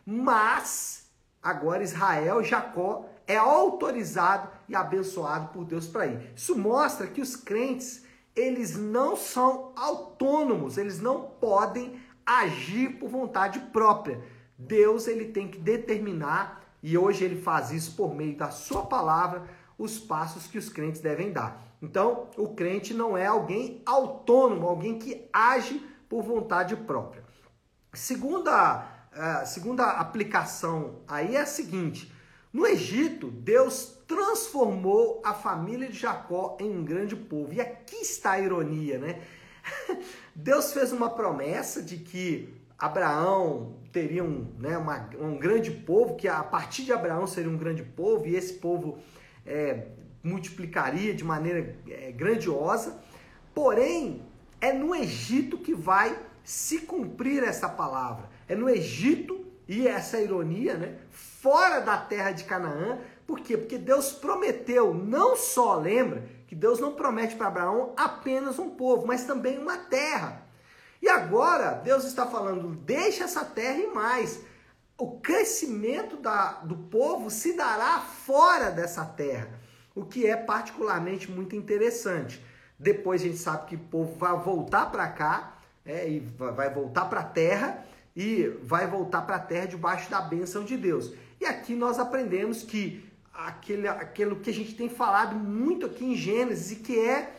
mas 0.05 1.09
agora 1.43 1.83
Israel, 1.83 2.43
Jacó, 2.43 3.07
é 3.27 3.37
autorizado 3.37 4.49
e 4.69 4.75
abençoado 4.75 5.49
por 5.49 5.65
Deus 5.65 5.87
para 5.87 6.07
ir. 6.07 6.33
Isso 6.35 6.57
mostra 6.57 7.07
que 7.07 7.21
os 7.21 7.37
crentes, 7.37 8.05
eles 8.35 8.77
não 8.77 9.17
são 9.17 9.73
autônomos, 9.77 10.77
eles 10.77 11.01
não 11.01 11.23
podem 11.23 12.01
agir 12.25 12.99
por 12.99 13.09
vontade 13.09 13.61
própria. 13.73 14.21
Deus 14.59 15.07
ele 15.07 15.27
tem 15.27 15.49
que 15.49 15.59
determinar 15.59 16.63
e 16.83 16.97
hoje 16.97 17.25
ele 17.25 17.41
faz 17.41 17.71
isso 17.71 17.95
por 17.97 18.15
meio 18.15 18.37
da 18.37 18.51
sua 18.51 18.87
palavra, 18.87 19.45
os 19.79 19.99
passos 19.99 20.47
que 20.47 20.59
os 20.59 20.69
crentes 20.69 21.01
devem 21.01 21.33
dar. 21.33 21.63
Então, 21.81 22.29
o 22.37 22.55
crente 22.55 22.95
não 22.95 23.17
é 23.17 23.27
alguém 23.27 23.83
autônomo, 23.85 24.67
alguém 24.67 24.99
que 24.99 25.29
age 25.33 25.85
por 26.09 26.23
vontade 26.23 26.75
própria. 26.75 27.25
Segunda, 27.93 28.87
uh, 29.13 29.47
segunda 29.47 29.85
aplicação 29.85 31.01
aí 31.07 31.37
é 31.37 31.41
a 31.41 31.47
seguinte: 31.47 32.13
no 32.53 32.67
Egito, 32.67 33.31
Deus 33.31 33.96
transformou 34.07 35.21
a 35.25 35.35
família 35.35 35.89
de 35.89 35.99
Jacó 35.99 36.57
em 36.61 36.71
um 36.71 36.85
grande 36.85 37.17
povo. 37.17 37.53
E 37.53 37.61
aqui 37.61 37.97
está 37.97 38.33
a 38.33 38.41
ironia, 38.41 38.99
né? 38.99 39.23
Deus 40.35 40.73
fez 40.73 40.93
uma 40.93 41.11
promessa 41.11 41.83
de 41.83 41.97
que 41.97 42.55
Abraão 42.79 43.75
teria 43.93 44.23
um, 44.23 44.53
né, 44.59 44.77
uma, 44.77 45.09
um 45.19 45.37
grande 45.37 45.71
povo, 45.71 46.15
que 46.15 46.29
a 46.29 46.43
partir 46.43 46.85
de 46.85 46.93
Abraão 46.93 47.27
seria 47.27 47.51
um 47.51 47.57
grande 47.57 47.83
povo, 47.83 48.27
e 48.27 48.37
esse 48.37 48.55
povo 48.55 48.99
é, 49.45 49.89
multiplicaria 50.23 51.15
de 51.15 51.25
maneira 51.25 51.77
é, 51.89 52.13
grandiosa. 52.13 53.01
Porém, 53.55 54.23
é 54.61 54.73
no 54.73 54.95
Egito 54.95 55.59
que 55.59 55.75
vai 55.75 56.17
se 56.45 56.81
cumprir 56.81 57.43
essa 57.43 57.69
palavra. 57.69 58.29
É 58.49 58.55
no 58.55 58.69
Egito, 58.69 59.47
e 59.69 59.87
essa 59.87 60.21
ironia, 60.21 60.75
né? 60.75 60.97
Fora 61.11 61.81
da 61.81 61.97
terra 61.97 62.31
de 62.31 62.45
Canaã. 62.45 62.99
Por 63.27 63.41
quê? 63.41 63.57
Porque 63.57 63.77
Deus 63.77 64.13
prometeu, 64.13 64.95
não 64.95 65.35
só, 65.37 65.77
lembra, 65.77 66.25
que 66.47 66.55
Deus 66.55 66.79
não 66.79 66.95
promete 66.95 67.35
para 67.35 67.49
Abraão 67.49 67.93
apenas 67.97 68.59
um 68.59 68.71
povo, 68.71 69.07
mas 69.07 69.25
também 69.25 69.59
uma 69.59 69.77
terra. 69.77 70.47
E 71.03 71.09
agora, 71.09 71.73
Deus 71.73 72.05
está 72.05 72.27
falando, 72.27 72.75
deixa 72.77 73.25
essa 73.25 73.45
terra 73.45 73.79
e 73.79 73.89
mais. 73.89 74.41
O 74.97 75.21
crescimento 75.21 76.17
da, 76.17 76.53
do 76.63 76.77
povo 76.77 77.31
se 77.31 77.55
dará 77.55 77.99
fora 77.99 78.71
dessa 78.71 79.05
terra, 79.05 79.51
o 79.95 80.05
que 80.05 80.27
é 80.27 80.37
particularmente 80.37 81.31
muito 81.31 81.55
interessante. 81.55 82.43
Depois 82.79 83.23
a 83.23 83.25
gente 83.25 83.39
sabe 83.39 83.67
que 83.67 83.77
o 83.77 83.81
povo 83.81 84.17
vai 84.17 84.39
voltar 84.39 84.87
para 84.87 85.09
cá, 85.09 85.59
é, 85.85 86.09
e 86.09 86.21
vai 86.21 86.73
voltar 86.73 87.07
para 87.07 87.21
a 87.21 87.25
terra, 87.25 87.85
e 88.15 88.49
vai 88.63 88.87
voltar 88.87 89.23
para 89.23 89.37
a 89.37 89.41
terra 89.41 89.67
debaixo 89.67 90.11
da 90.11 90.21
bênção 90.21 90.65
de 90.65 90.77
Deus. 90.77 91.13
E 91.41 91.45
aqui 91.45 91.75
nós 91.75 91.99
aprendemos 91.99 92.63
que 92.63 93.06
aquele, 93.37 93.87
aquilo 93.87 94.37
que 94.37 94.51
a 94.51 94.55
gente 94.55 94.75
tem 94.75 94.89
falado 94.89 95.37
muito 95.37 95.87
aqui 95.87 96.05
em 96.05 96.17
Gênesis, 96.17 96.73
e 96.73 96.77
que 96.77 96.99
é 96.99 97.37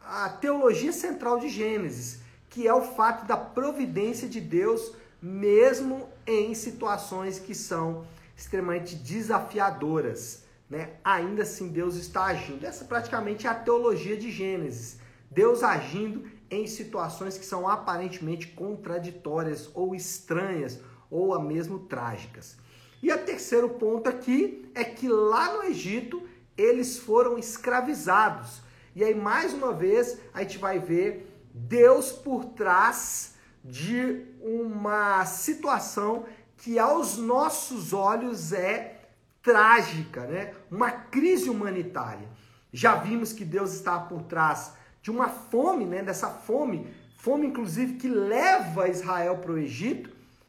a 0.00 0.28
teologia 0.28 0.92
central 0.92 1.38
de 1.38 1.48
Gênesis, 1.48 2.20
que 2.48 2.66
é 2.66 2.72
o 2.72 2.82
fato 2.82 3.26
da 3.26 3.36
providência 3.36 4.28
de 4.28 4.40
Deus, 4.40 4.94
mesmo 5.20 6.08
em 6.26 6.54
situações 6.54 7.38
que 7.38 7.54
são 7.54 8.06
extremamente 8.36 8.96
desafiadoras. 8.96 10.44
Né? 10.68 10.90
Ainda 11.04 11.42
assim, 11.42 11.68
Deus 11.68 11.96
está 11.96 12.24
agindo. 12.24 12.64
Essa 12.64 12.84
praticamente 12.84 13.46
é 13.46 13.50
a 13.50 13.54
teologia 13.54 14.16
de 14.16 14.30
Gênesis. 14.30 14.98
Deus 15.30 15.62
agindo 15.62 16.26
em 16.50 16.66
situações 16.66 17.36
que 17.36 17.44
são 17.44 17.68
aparentemente 17.68 18.48
contraditórias 18.48 19.70
ou 19.74 19.94
estranhas 19.94 20.80
ou 21.10 21.34
a 21.34 21.42
mesmo 21.42 21.80
trágicas. 21.80 22.56
E 23.04 23.12
o 23.12 23.18
terceiro 23.18 23.68
ponto 23.68 24.08
aqui 24.08 24.66
é 24.74 24.82
que 24.82 25.06
lá 25.08 25.52
no 25.52 25.64
Egito 25.64 26.26
eles 26.56 26.96
foram 26.98 27.36
escravizados. 27.36 28.62
E 28.96 29.04
aí 29.04 29.14
mais 29.14 29.52
uma 29.52 29.74
vez 29.74 30.18
a 30.32 30.40
gente 30.40 30.56
vai 30.56 30.78
ver 30.78 31.30
Deus 31.52 32.10
por 32.10 32.46
trás 32.46 33.34
de 33.62 34.24
uma 34.40 35.22
situação 35.26 36.24
que 36.56 36.78
aos 36.78 37.18
nossos 37.18 37.92
olhos 37.92 38.54
é 38.54 39.02
trágica, 39.42 40.22
né? 40.22 40.54
Uma 40.70 40.90
crise 40.90 41.50
humanitária. 41.50 42.26
Já 42.72 42.94
vimos 42.94 43.34
que 43.34 43.44
Deus 43.44 43.74
está 43.74 44.00
por 44.00 44.22
trás 44.22 44.72
de 45.02 45.10
uma 45.10 45.28
fome, 45.28 45.84
né? 45.84 46.02
Dessa 46.02 46.30
fome, 46.30 46.86
fome 47.18 47.48
inclusive 47.48 47.96
que 47.96 48.08
leva 48.08 48.88
Israel 48.88 49.36
para 49.36 49.52
o 49.52 49.58
Egito, 49.58 50.08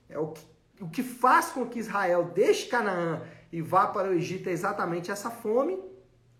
é 0.09 0.17
o 0.17 0.27
que, 0.27 0.54
o 0.79 0.89
que 0.89 1.03
faz 1.03 1.47
com 1.47 1.65
que 1.65 1.79
Israel 1.79 2.31
deixe 2.33 2.67
Canaã 2.67 3.21
e 3.51 3.61
vá 3.61 3.87
para 3.87 4.09
o 4.09 4.13
Egito 4.13 4.49
é 4.49 4.51
exatamente 4.51 5.11
essa 5.11 5.29
fome. 5.29 5.79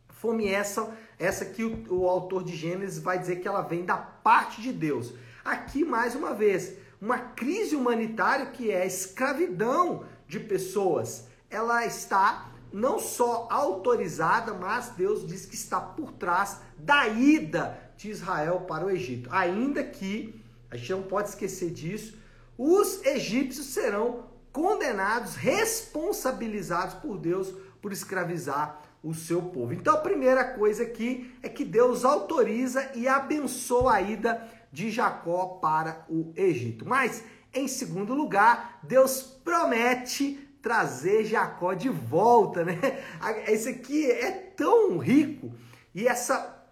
Fome 0.09 0.47
essa 0.47 0.93
essa 1.17 1.45
que 1.45 1.63
o, 1.63 1.85
o 1.89 2.09
autor 2.09 2.43
de 2.43 2.55
Gênesis 2.55 2.99
vai 2.99 3.17
dizer 3.17 3.37
que 3.37 3.47
ela 3.47 3.61
vem 3.61 3.85
da 3.85 3.97
parte 3.97 4.61
de 4.61 4.71
Deus. 4.71 5.13
Aqui, 5.43 5.83
mais 5.83 6.15
uma 6.15 6.33
vez, 6.33 6.75
uma 7.01 7.17
crise 7.17 7.75
humanitária 7.75 8.47
que 8.47 8.71
é 8.71 8.81
a 8.81 8.85
escravidão 8.85 10.05
de 10.27 10.39
pessoas. 10.39 11.27
Ela 11.49 11.85
está 11.85 12.51
não 12.73 12.99
só 12.99 13.47
autorizada, 13.49 14.53
mas 14.53 14.89
Deus 14.89 15.25
diz 15.25 15.45
que 15.45 15.55
está 15.55 15.79
por 15.79 16.11
trás 16.11 16.59
da 16.77 17.07
ida 17.07 17.79
de 17.95 18.09
Israel 18.09 18.61
para 18.61 18.85
o 18.85 18.91
Egito. 18.91 19.29
Ainda 19.31 19.83
que, 19.83 20.41
a 20.69 20.75
gente 20.75 20.91
não 20.91 21.03
pode 21.03 21.29
esquecer 21.29 21.71
disso, 21.71 22.17
os 22.57 23.03
egípcios 23.05 23.67
serão 23.67 24.25
condenados, 24.51 25.35
responsabilizados 25.35 26.95
por 26.95 27.17
Deus 27.17 27.53
por 27.81 27.91
escravizar 27.91 28.81
o 29.03 29.13
seu 29.13 29.41
povo. 29.41 29.73
Então 29.73 29.93
a 29.93 29.99
primeira 29.99 30.43
coisa 30.43 30.83
aqui 30.83 31.31
é 31.43 31.49
que 31.49 31.63
Deus 31.63 32.03
autoriza 32.03 32.91
e 32.95 33.07
abençoa 33.07 33.95
a 33.95 34.01
ida 34.01 34.49
de 34.71 34.89
Jacó 34.89 35.59
para 35.61 36.05
o 36.09 36.33
Egito. 36.35 36.87
Mas, 36.87 37.23
em 37.53 37.67
segundo 37.67 38.13
lugar, 38.13 38.79
Deus 38.81 39.21
promete 39.21 40.39
trazer 40.61 41.25
Jacó 41.25 41.73
de 41.73 41.89
volta, 41.89 42.65
né? 42.65 42.79
Esse 43.47 43.69
aqui 43.69 44.09
é 44.09 44.31
tão 44.31 44.97
rico 44.97 45.53
e 45.93 46.07
essa 46.07 46.65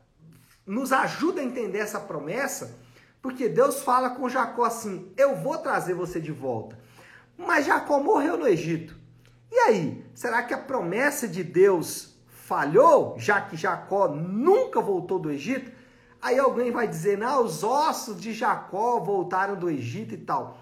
nos 0.66 0.92
ajuda 0.92 1.42
a 1.42 1.44
entender 1.44 1.80
essa 1.80 2.00
promessa, 2.00 2.80
porque 3.24 3.50
Deus 3.50 3.82
fala 3.82 4.12
com 4.12 4.30
Jacó 4.30 4.66
assim: 4.66 5.12
"Eu 5.18 5.36
vou 5.38 5.58
trazer 5.58 5.96
você 5.96 6.22
de 6.22 6.32
volta". 6.32 6.78
Mas 7.36 7.66
Jacó 7.66 8.00
morreu 8.00 8.38
no 8.38 8.48
Egito. 8.48 8.96
E 9.52 9.56
aí, 9.60 10.06
será 10.14 10.44
que 10.44 10.54
a 10.54 10.58
promessa 10.58 11.28
de 11.28 11.44
Deus 11.44 12.16
falhou, 12.28 13.16
já 13.18 13.40
que 13.42 13.56
Jacó 13.56 14.08
nunca 14.10 14.82
voltou 14.82 15.18
do 15.18 15.32
Egito, 15.32 15.72
aí 16.22 16.38
alguém 16.38 16.72
vai 16.72 16.88
dizer, 16.88 17.18
não, 17.18 17.44
os 17.44 17.64
ossos 17.64 18.20
de 18.20 18.34
Jacó 18.34 19.00
voltaram 19.00 19.56
do 19.56 19.70
Egito 19.70 20.14
e 20.14 20.18
tal. 20.18 20.58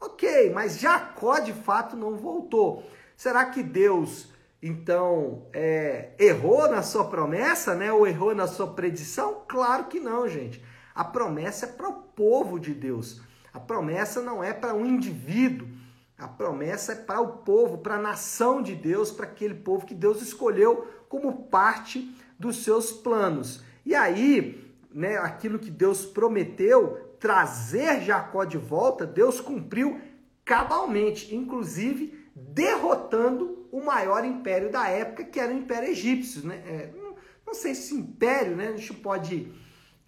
Ok, 0.00 0.50
mas 0.52 0.78
Jacó 0.78 1.38
de 1.38 1.52
fato 1.52 1.96
não 1.96 2.16
voltou. 2.16 2.82
Será 3.16 3.46
que 3.46 3.62
Deus 3.62 4.28
então 4.62 5.46
é, 5.52 6.10
errou 6.18 6.70
na 6.70 6.82
sua 6.82 7.04
promessa, 7.04 7.74
né? 7.74 7.92
Ou 7.92 8.06
errou 8.06 8.34
na 8.34 8.46
sua 8.46 8.68
predição? 8.68 9.42
Claro 9.46 9.84
que 9.84 10.00
não, 10.00 10.28
gente. 10.28 10.62
A 10.96 11.04
promessa 11.04 11.66
é 11.66 11.68
para 11.68 11.90
o 11.90 11.92
povo 11.92 12.58
de 12.58 12.72
Deus. 12.72 13.20
A 13.52 13.60
promessa 13.60 14.22
não 14.22 14.42
é 14.42 14.54
para 14.54 14.74
um 14.74 14.86
indivíduo. 14.86 15.68
A 16.16 16.26
promessa 16.26 16.92
é 16.92 16.94
para 16.94 17.20
o 17.20 17.36
povo, 17.38 17.76
para 17.76 17.96
a 17.96 18.00
nação 18.00 18.62
de 18.62 18.74
Deus, 18.74 19.10
para 19.10 19.26
aquele 19.26 19.52
povo 19.52 19.84
que 19.84 19.94
Deus 19.94 20.22
escolheu 20.22 20.88
como 21.06 21.48
parte 21.48 22.10
dos 22.38 22.64
seus 22.64 22.90
planos. 22.90 23.62
E 23.84 23.94
aí, 23.94 24.74
né, 24.90 25.18
aquilo 25.18 25.58
que 25.58 25.70
Deus 25.70 26.06
prometeu, 26.06 27.14
trazer 27.20 28.00
Jacó 28.00 28.44
de 28.44 28.56
volta, 28.56 29.04
Deus 29.04 29.38
cumpriu 29.38 30.00
cabalmente, 30.46 31.34
inclusive 31.34 32.26
derrotando 32.34 33.68
o 33.70 33.84
maior 33.84 34.24
império 34.24 34.72
da 34.72 34.88
época, 34.88 35.24
que 35.24 35.38
era 35.38 35.52
o 35.52 35.56
Império 35.58 35.90
Egípcio. 35.90 36.46
Né? 36.46 36.62
É, 36.66 36.90
não, 36.96 37.14
não 37.48 37.54
sei 37.54 37.74
se 37.74 37.94
império, 37.94 38.56
né, 38.56 38.68
a 38.68 38.76
gente 38.76 38.94
pode 38.94 39.52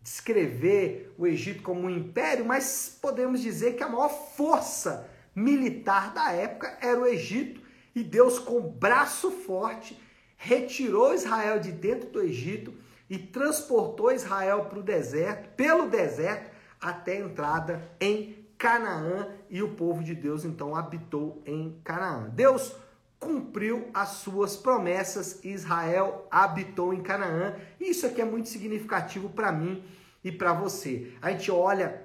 descrever 0.09 1.15
o 1.19 1.27
Egito 1.27 1.62
como 1.62 1.83
um 1.83 1.91
império, 1.91 2.45
mas 2.45 2.99
podemos 3.00 3.43
dizer 3.43 3.77
que 3.77 3.83
a 3.83 3.88
maior 3.88 4.09
força 4.09 5.07
militar 5.35 6.15
da 6.15 6.33
época 6.33 6.79
era 6.81 6.99
o 6.99 7.07
Egito, 7.07 7.61
e 7.95 8.03
Deus, 8.03 8.38
com 8.38 8.61
braço 8.61 9.31
forte, 9.31 10.00
retirou 10.37 11.15
Israel 11.15 11.61
de 11.61 11.73
dentro 11.73 12.09
do 12.09 12.23
Egito 12.23 12.73
e 13.11 13.19
transportou 13.19 14.11
Israel 14.11 14.65
para 14.65 14.79
o 14.79 14.83
deserto, 14.83 15.50
pelo 15.50 15.88
deserto, 15.88 16.50
até 16.81 17.12
a 17.12 17.21
entrada 17.21 17.91
em 18.00 18.47
Canaã, 18.57 19.29
e 19.50 19.62
o 19.62 19.75
povo 19.75 20.03
de 20.03 20.15
Deus 20.15 20.45
então 20.45 20.75
habitou 20.75 21.43
em 21.45 21.81
Canaã. 21.85 22.31
Deus 22.31 22.75
cumpriu 23.19 23.88
as 23.93 24.11
suas 24.11 24.57
promessas, 24.57 25.45
Israel 25.45 26.27
habitou 26.31 26.95
em 26.95 27.03
Canaã. 27.03 27.57
Isso 27.81 28.07
aqui 28.07 28.21
é 28.21 28.25
muito 28.25 28.49
significativo 28.49 29.29
para 29.29 29.53
mim 29.53 29.83
e 30.22 30.32
para 30.32 30.52
você. 30.52 31.12
A 31.20 31.30
gente 31.30 31.50
olha 31.50 32.02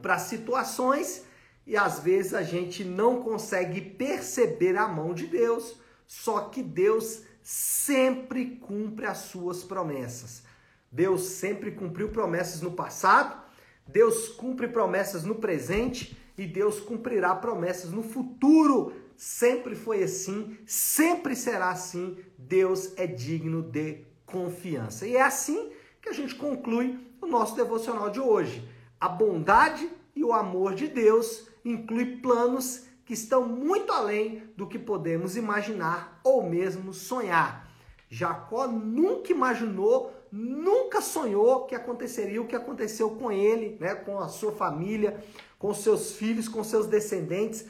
para 0.00 0.18
situações 0.18 1.24
e 1.66 1.76
às 1.76 2.00
vezes 2.00 2.34
a 2.34 2.42
gente 2.42 2.84
não 2.84 3.22
consegue 3.22 3.80
perceber 3.80 4.76
a 4.76 4.88
mão 4.88 5.14
de 5.14 5.26
Deus, 5.26 5.78
só 6.06 6.42
que 6.42 6.62
Deus 6.62 7.22
sempre 7.42 8.56
cumpre 8.56 9.06
as 9.06 9.18
suas 9.18 9.62
promessas. 9.62 10.42
Deus 10.90 11.22
sempre 11.22 11.70
cumpriu 11.70 12.08
promessas 12.08 12.60
no 12.60 12.72
passado, 12.72 13.40
Deus 13.86 14.28
cumpre 14.28 14.68
promessas 14.68 15.24
no 15.24 15.36
presente 15.36 16.16
e 16.36 16.46
Deus 16.46 16.80
cumprirá 16.80 17.34
promessas 17.34 17.90
no 17.90 18.02
futuro. 18.02 18.92
Sempre 19.16 19.74
foi 19.74 20.02
assim, 20.02 20.56
sempre 20.66 21.36
será 21.36 21.70
assim. 21.70 22.16
Deus 22.38 22.92
é 22.96 23.06
digno 23.06 23.62
de 23.62 24.04
confiança. 24.24 25.06
E 25.06 25.16
é 25.16 25.22
assim 25.22 25.70
que 26.00 26.08
a 26.08 26.12
gente 26.12 26.34
conclui 26.34 26.98
o 27.20 27.26
nosso 27.26 27.56
devocional 27.56 28.10
de 28.10 28.20
hoje. 28.20 28.66
A 29.00 29.08
bondade 29.08 29.88
e 30.14 30.24
o 30.24 30.32
amor 30.32 30.74
de 30.74 30.88
Deus 30.88 31.48
inclui 31.64 32.16
planos 32.18 32.84
que 33.04 33.14
estão 33.14 33.46
muito 33.46 33.92
além 33.92 34.42
do 34.56 34.66
que 34.66 34.78
podemos 34.78 35.36
imaginar 35.36 36.20
ou 36.22 36.42
mesmo 36.42 36.92
sonhar. 36.92 37.68
Jacó 38.08 38.66
nunca 38.66 39.32
imaginou, 39.32 40.12
nunca 40.30 41.00
sonhou 41.00 41.64
que 41.66 41.74
aconteceria 41.74 42.42
o 42.42 42.46
que 42.46 42.56
aconteceu 42.56 43.10
com 43.10 43.30
ele, 43.30 43.76
né, 43.80 43.94
com 43.94 44.18
a 44.18 44.28
sua 44.28 44.52
família, 44.52 45.22
com 45.58 45.72
seus 45.74 46.12
filhos, 46.12 46.48
com 46.48 46.62
seus 46.64 46.86
descendentes, 46.86 47.66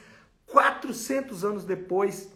400 0.47 1.45
anos 1.45 1.65
depois. 1.65 2.31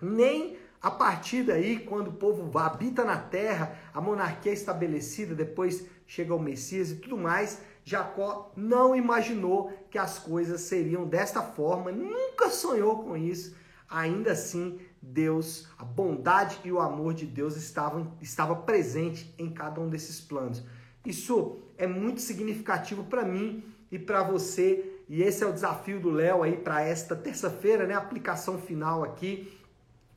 Nem 0.00 0.56
a 0.84 0.90
partir 0.90 1.44
daí, 1.44 1.78
quando 1.78 2.08
o 2.08 2.12
povo 2.12 2.58
habita 2.58 3.04
na 3.04 3.16
terra, 3.16 3.74
a 3.94 4.00
monarquia 4.00 4.50
é 4.50 4.54
estabelecida, 4.54 5.36
depois 5.36 5.86
chega 6.04 6.34
o 6.34 6.38
Messias 6.38 6.90
e 6.90 6.96
tudo 6.96 7.16
mais. 7.16 7.60
Jacó 7.84 8.52
não 8.56 8.96
imaginou 8.96 9.72
que 9.88 9.96
as 9.96 10.18
coisas 10.18 10.62
seriam 10.62 11.06
desta 11.06 11.40
forma, 11.40 11.92
nunca 11.92 12.50
sonhou 12.50 13.04
com 13.04 13.16
isso. 13.16 13.54
Ainda 13.88 14.32
assim, 14.32 14.80
Deus, 15.00 15.68
a 15.78 15.84
bondade 15.84 16.58
e 16.64 16.72
o 16.72 16.80
amor 16.80 17.14
de 17.14 17.24
Deus 17.24 17.56
estavam 17.56 18.12
estava 18.20 18.56
presente 18.56 19.32
em 19.38 19.48
cada 19.48 19.80
um 19.80 19.88
desses 19.88 20.20
planos. 20.20 20.64
Isso 21.06 21.60
é 21.78 21.86
muito 21.86 22.20
significativo 22.20 23.04
para 23.04 23.24
mim 23.24 23.62
e 23.92 23.98
para 23.98 24.24
você, 24.24 25.02
e 25.08 25.22
esse 25.22 25.44
é 25.44 25.46
o 25.46 25.52
desafio 25.52 26.00
do 26.00 26.10
Léo 26.10 26.42
aí 26.42 26.56
para 26.56 26.82
esta 26.82 27.14
terça-feira, 27.14 27.86
né? 27.86 27.94
Aplicação 27.94 28.58
final 28.58 29.04
aqui. 29.04 29.56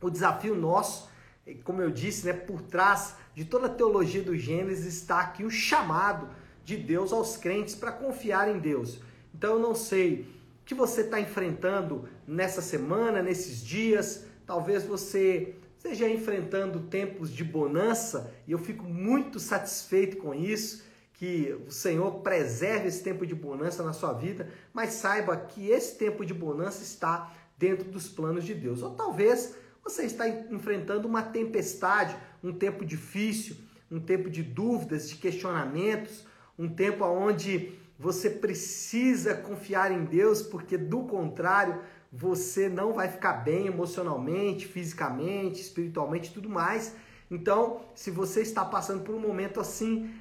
O 0.01 0.10
desafio 0.10 0.55
nosso, 0.55 1.10
como 1.56 1.82
eu 1.82 1.89
disse, 1.89 2.25
né, 2.25 2.34
por 2.34 2.62
trás 2.62 3.16
de 3.34 3.46
toda 3.46 3.68
a 3.68 3.70
teologia 3.70 4.22
do 4.22 4.36
Gênesis 4.36 4.86
está 4.86 5.20
aqui 5.20 5.44
o 5.44 5.50
chamado 5.50 6.30
de 6.63 6.75
Deus 6.75 7.13
aos 7.13 7.38
crentes 7.38 7.75
para 7.75 7.92
confiar 7.92 8.50
em 8.50 8.60
Deus. 8.60 9.00
Então 9.34 9.54
eu 9.54 9.60
não 9.60 9.74
sei 9.74 10.27
o 10.62 10.66
que 10.66 10.75
você 10.75 11.01
está 11.01 11.20
enfrentando 11.20 12.10
nessa 12.27 12.62
semana, 12.62 13.22
nesses 13.22 13.63
dias. 13.63 14.25
Talvez 14.46 14.84
você 14.84 15.56
esteja 15.77 16.10
enfrentando 16.10 16.82
tempos 16.82 17.32
de 17.32 17.44
bonança 17.44 18.34
e 18.46 18.51
eu 18.51 18.60
fico 18.60 18.84
muito 18.84 19.39
satisfeito 19.39 20.18
com 20.18 20.34
isso. 20.34 20.86
Que 21.13 21.58
o 21.68 21.72
Senhor 21.72 22.20
preserve 22.20 22.88
esse 22.88 23.01
tempo 23.01 23.25
de 23.25 23.34
bonança 23.34 23.82
na 23.82 23.92
sua 23.92 24.13
vida, 24.13 24.50
mas 24.72 24.94
saiba 24.94 25.36
que 25.36 25.68
esse 25.70 25.98
tempo 25.98 26.24
de 26.24 26.34
bonança 26.34 26.84
está 26.84 27.34
dentro 27.58 27.89
dos 27.89 28.08
planos 28.08 28.46
de 28.46 28.54
Deus. 28.54 28.84
Ou 28.84 28.92
talvez 28.92 29.56
você 29.89 30.03
está 30.03 30.27
enfrentando 30.27 31.08
uma 31.08 31.24
tempestade, 31.24 32.15
um 32.44 32.51
tempo 32.51 32.84
difícil, 32.84 33.56
um 33.89 34.01
tempo 34.01 34.29
de 34.29 34.44
dúvidas, 34.44 35.10
de 35.10 35.15
questionamentos, 35.15 36.25
um 36.60 36.67
tempo 36.67 37.06
onde 37.06 37.72
você 37.98 38.29
precisa 38.29 39.34
confiar 39.34 39.91
em 39.91 40.03
Deus, 40.03 40.41
porque 40.41 40.77
do 40.77 41.03
contrário, 41.03 41.79
você 42.12 42.67
não 42.67 42.94
vai 42.94 43.08
ficar 43.08 43.34
bem 43.34 43.67
emocionalmente, 43.67 44.67
fisicamente, 44.67 45.62
espiritualmente, 45.62 46.34
tudo 46.34 46.50
mais. 46.50 46.94
Então, 47.32 47.82
se 47.96 48.12
você 48.12 48.41
está 48.41 48.65
passando 48.65 49.03
por 49.03 49.15
um 49.15 49.20
momento 49.20 49.60
assim, 49.60 50.13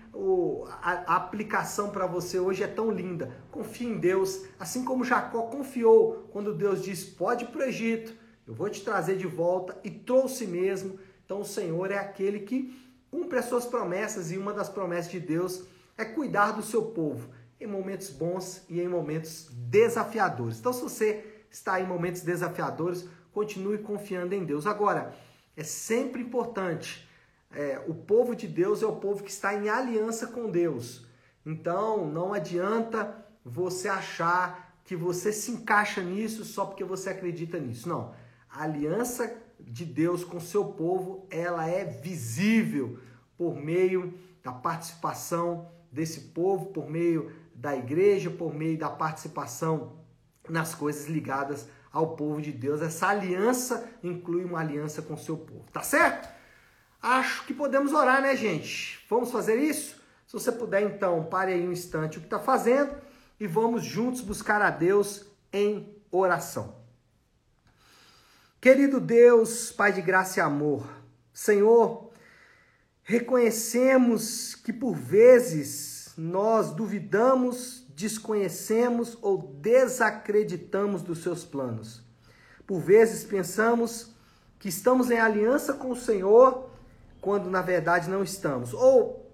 a, 0.80 1.14
a 1.14 1.16
aplicação 1.16 1.90
para 1.90 2.06
você 2.06 2.38
hoje 2.38 2.62
é 2.62 2.68
tão 2.68 2.90
linda. 2.90 3.36
Confie 3.50 3.86
em 3.86 3.98
Deus, 3.98 4.44
assim 4.58 4.84
como 4.84 5.04
Jacó 5.04 5.42
confiou 5.42 6.28
quando 6.32 6.54
Deus 6.54 6.82
disse: 6.82 7.12
"Pode 7.12 7.44
ir 7.44 7.48
para 7.48 7.60
o 7.60 7.64
Egito, 7.64 8.14
eu 8.46 8.54
vou 8.54 8.70
te 8.70 8.82
trazer 8.82 9.16
de 9.16 9.26
volta", 9.26 9.78
e 9.82 9.90
trouxe 9.90 10.46
mesmo. 10.46 10.98
Então, 11.24 11.40
o 11.40 11.44
Senhor 11.44 11.90
é 11.90 11.98
aquele 11.98 12.40
que 12.40 12.74
cumpre 13.10 13.38
as 13.38 13.46
suas 13.46 13.66
promessas 13.66 14.30
e 14.30 14.38
uma 14.38 14.52
das 14.52 14.68
promessas 14.68 15.10
de 15.10 15.20
Deus 15.20 15.64
é 15.96 16.04
cuidar 16.04 16.52
do 16.52 16.62
seu 16.62 16.86
povo 16.86 17.30
em 17.60 17.66
momentos 17.66 18.10
bons 18.10 18.62
e 18.68 18.80
em 18.80 18.88
momentos 18.88 19.48
desafiadores. 19.50 20.58
Então, 20.58 20.72
se 20.72 20.82
você 20.82 21.24
está 21.50 21.80
em 21.80 21.86
momentos 21.86 22.20
desafiadores, 22.20 23.08
continue 23.32 23.78
confiando 23.78 24.34
em 24.34 24.44
Deus. 24.44 24.66
Agora, 24.66 25.14
é 25.56 25.64
sempre 25.64 26.20
importante, 26.20 27.08
é, 27.50 27.82
o 27.86 27.94
povo 27.94 28.36
de 28.36 28.46
Deus 28.46 28.82
é 28.82 28.86
o 28.86 28.96
povo 28.96 29.22
que 29.22 29.30
está 29.30 29.54
em 29.54 29.68
aliança 29.68 30.26
com 30.26 30.50
Deus. 30.50 31.06
Então, 31.44 32.06
não 32.06 32.34
adianta 32.34 33.24
você 33.44 33.88
achar 33.88 34.76
que 34.84 34.94
você 34.94 35.32
se 35.32 35.50
encaixa 35.50 36.02
nisso 36.02 36.44
só 36.44 36.66
porque 36.66 36.84
você 36.84 37.10
acredita 37.10 37.58
nisso. 37.58 37.88
Não. 37.88 38.14
A 38.56 38.62
aliança 38.62 39.36
de 39.60 39.84
Deus 39.84 40.24
com 40.24 40.40
seu 40.40 40.64
povo, 40.64 41.26
ela 41.30 41.68
é 41.68 41.84
visível 41.84 42.98
por 43.36 43.54
meio 43.54 44.18
da 44.42 44.50
participação 44.50 45.70
desse 45.92 46.20
povo 46.28 46.66
por 46.66 46.88
meio 46.88 47.30
da 47.54 47.76
igreja, 47.76 48.30
por 48.30 48.54
meio 48.54 48.78
da 48.78 48.88
participação 48.88 49.98
nas 50.48 50.74
coisas 50.74 51.06
ligadas 51.06 51.68
ao 51.92 52.16
povo 52.16 52.40
de 52.40 52.50
Deus. 52.50 52.80
Essa 52.80 53.08
aliança 53.08 53.86
inclui 54.02 54.42
uma 54.42 54.60
aliança 54.60 55.02
com 55.02 55.18
seu 55.18 55.36
povo, 55.36 55.66
tá 55.70 55.82
certo? 55.82 56.26
Acho 57.02 57.44
que 57.44 57.52
podemos 57.52 57.92
orar, 57.92 58.22
né, 58.22 58.34
gente? 58.34 59.04
Vamos 59.10 59.30
fazer 59.30 59.56
isso? 59.56 60.00
Se 60.26 60.32
você 60.32 60.50
puder, 60.50 60.82
então, 60.82 61.24
pare 61.24 61.52
aí 61.52 61.68
um 61.68 61.72
instante 61.72 62.16
o 62.16 62.20
que 62.22 62.26
está 62.26 62.38
fazendo 62.38 62.94
e 63.38 63.46
vamos 63.46 63.84
juntos 63.84 64.22
buscar 64.22 64.62
a 64.62 64.70
Deus 64.70 65.26
em 65.52 65.94
oração. 66.10 66.85
Querido 68.66 68.98
Deus, 68.98 69.70
Pai 69.70 69.92
de 69.92 70.02
graça 70.02 70.40
e 70.40 70.42
amor, 70.42 70.84
Senhor, 71.32 72.10
reconhecemos 73.04 74.56
que 74.56 74.72
por 74.72 74.92
vezes 74.92 76.12
nós 76.18 76.72
duvidamos, 76.72 77.86
desconhecemos 77.94 79.16
ou 79.22 79.40
desacreditamos 79.60 81.00
dos 81.00 81.22
seus 81.22 81.44
planos. 81.44 82.02
Por 82.66 82.80
vezes 82.80 83.22
pensamos 83.22 84.16
que 84.58 84.68
estamos 84.68 85.12
em 85.12 85.20
aliança 85.20 85.72
com 85.72 85.92
o 85.92 85.96
Senhor 85.96 86.68
quando 87.20 87.48
na 87.48 87.62
verdade 87.62 88.10
não 88.10 88.24
estamos. 88.24 88.74
Ou 88.74 89.30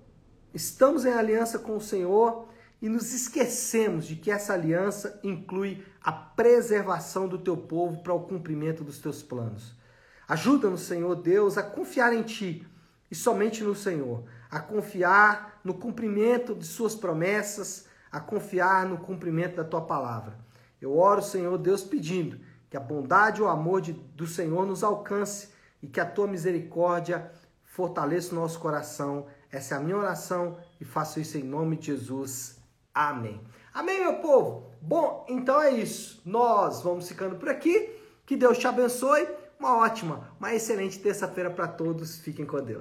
estamos 0.52 1.06
em 1.06 1.12
aliança 1.14 1.58
com 1.58 1.74
o 1.74 1.80
Senhor 1.80 2.48
e 2.82 2.86
nos 2.86 3.14
esquecemos 3.14 4.04
de 4.04 4.14
que 4.14 4.30
essa 4.30 4.52
aliança 4.52 5.18
inclui 5.24 5.82
a 6.02 6.10
preservação 6.10 7.28
do 7.28 7.38
teu 7.38 7.56
povo 7.56 8.02
para 8.02 8.12
o 8.12 8.24
cumprimento 8.24 8.82
dos 8.82 8.98
teus 8.98 9.22
planos. 9.22 9.74
Ajuda-nos, 10.28 10.82
Senhor 10.82 11.14
Deus, 11.16 11.56
a 11.56 11.62
confiar 11.62 12.12
em 12.12 12.22
Ti 12.22 12.66
e 13.10 13.14
somente 13.14 13.62
no 13.62 13.74
Senhor, 13.74 14.24
a 14.50 14.58
confiar 14.58 15.60
no 15.62 15.74
cumprimento 15.74 16.54
de 16.54 16.66
Suas 16.66 16.94
promessas, 16.94 17.86
a 18.10 18.18
confiar 18.18 18.86
no 18.86 18.98
cumprimento 18.98 19.56
da 19.56 19.64
Tua 19.64 19.82
palavra. 19.82 20.38
Eu 20.80 20.96
oro, 20.96 21.22
Senhor 21.22 21.56
Deus, 21.58 21.84
pedindo 21.84 22.40
que 22.68 22.76
a 22.76 22.80
bondade 22.80 23.40
e 23.40 23.44
o 23.44 23.48
amor 23.48 23.80
de, 23.80 23.92
do 23.92 24.26
Senhor 24.26 24.66
nos 24.66 24.82
alcance 24.82 25.50
e 25.82 25.86
que 25.86 26.00
a 26.00 26.06
Tua 26.06 26.26
misericórdia 26.26 27.30
fortaleça 27.64 28.32
o 28.32 28.38
nosso 28.38 28.58
coração. 28.58 29.26
Essa 29.50 29.74
é 29.74 29.78
a 29.78 29.80
minha 29.80 29.96
oração 29.96 30.58
e 30.80 30.84
faço 30.84 31.20
isso 31.20 31.38
em 31.38 31.42
nome 31.42 31.76
de 31.76 31.86
Jesus. 31.86 32.58
Amém. 32.94 33.40
Amém, 33.74 34.00
meu 34.00 34.16
povo? 34.16 34.70
Bom, 34.82 35.24
então 35.28 35.60
é 35.62 35.70
isso. 35.70 36.20
Nós 36.26 36.82
vamos 36.82 37.08
ficando 37.08 37.36
por 37.36 37.48
aqui. 37.48 37.90
Que 38.26 38.36
Deus 38.36 38.58
te 38.58 38.66
abençoe. 38.66 39.26
Uma 39.58 39.78
ótima, 39.78 40.34
uma 40.38 40.54
excelente 40.54 40.98
terça-feira 40.98 41.50
para 41.50 41.68
todos. 41.68 42.18
Fiquem 42.18 42.44
com 42.44 42.56
Deus. 42.56 42.70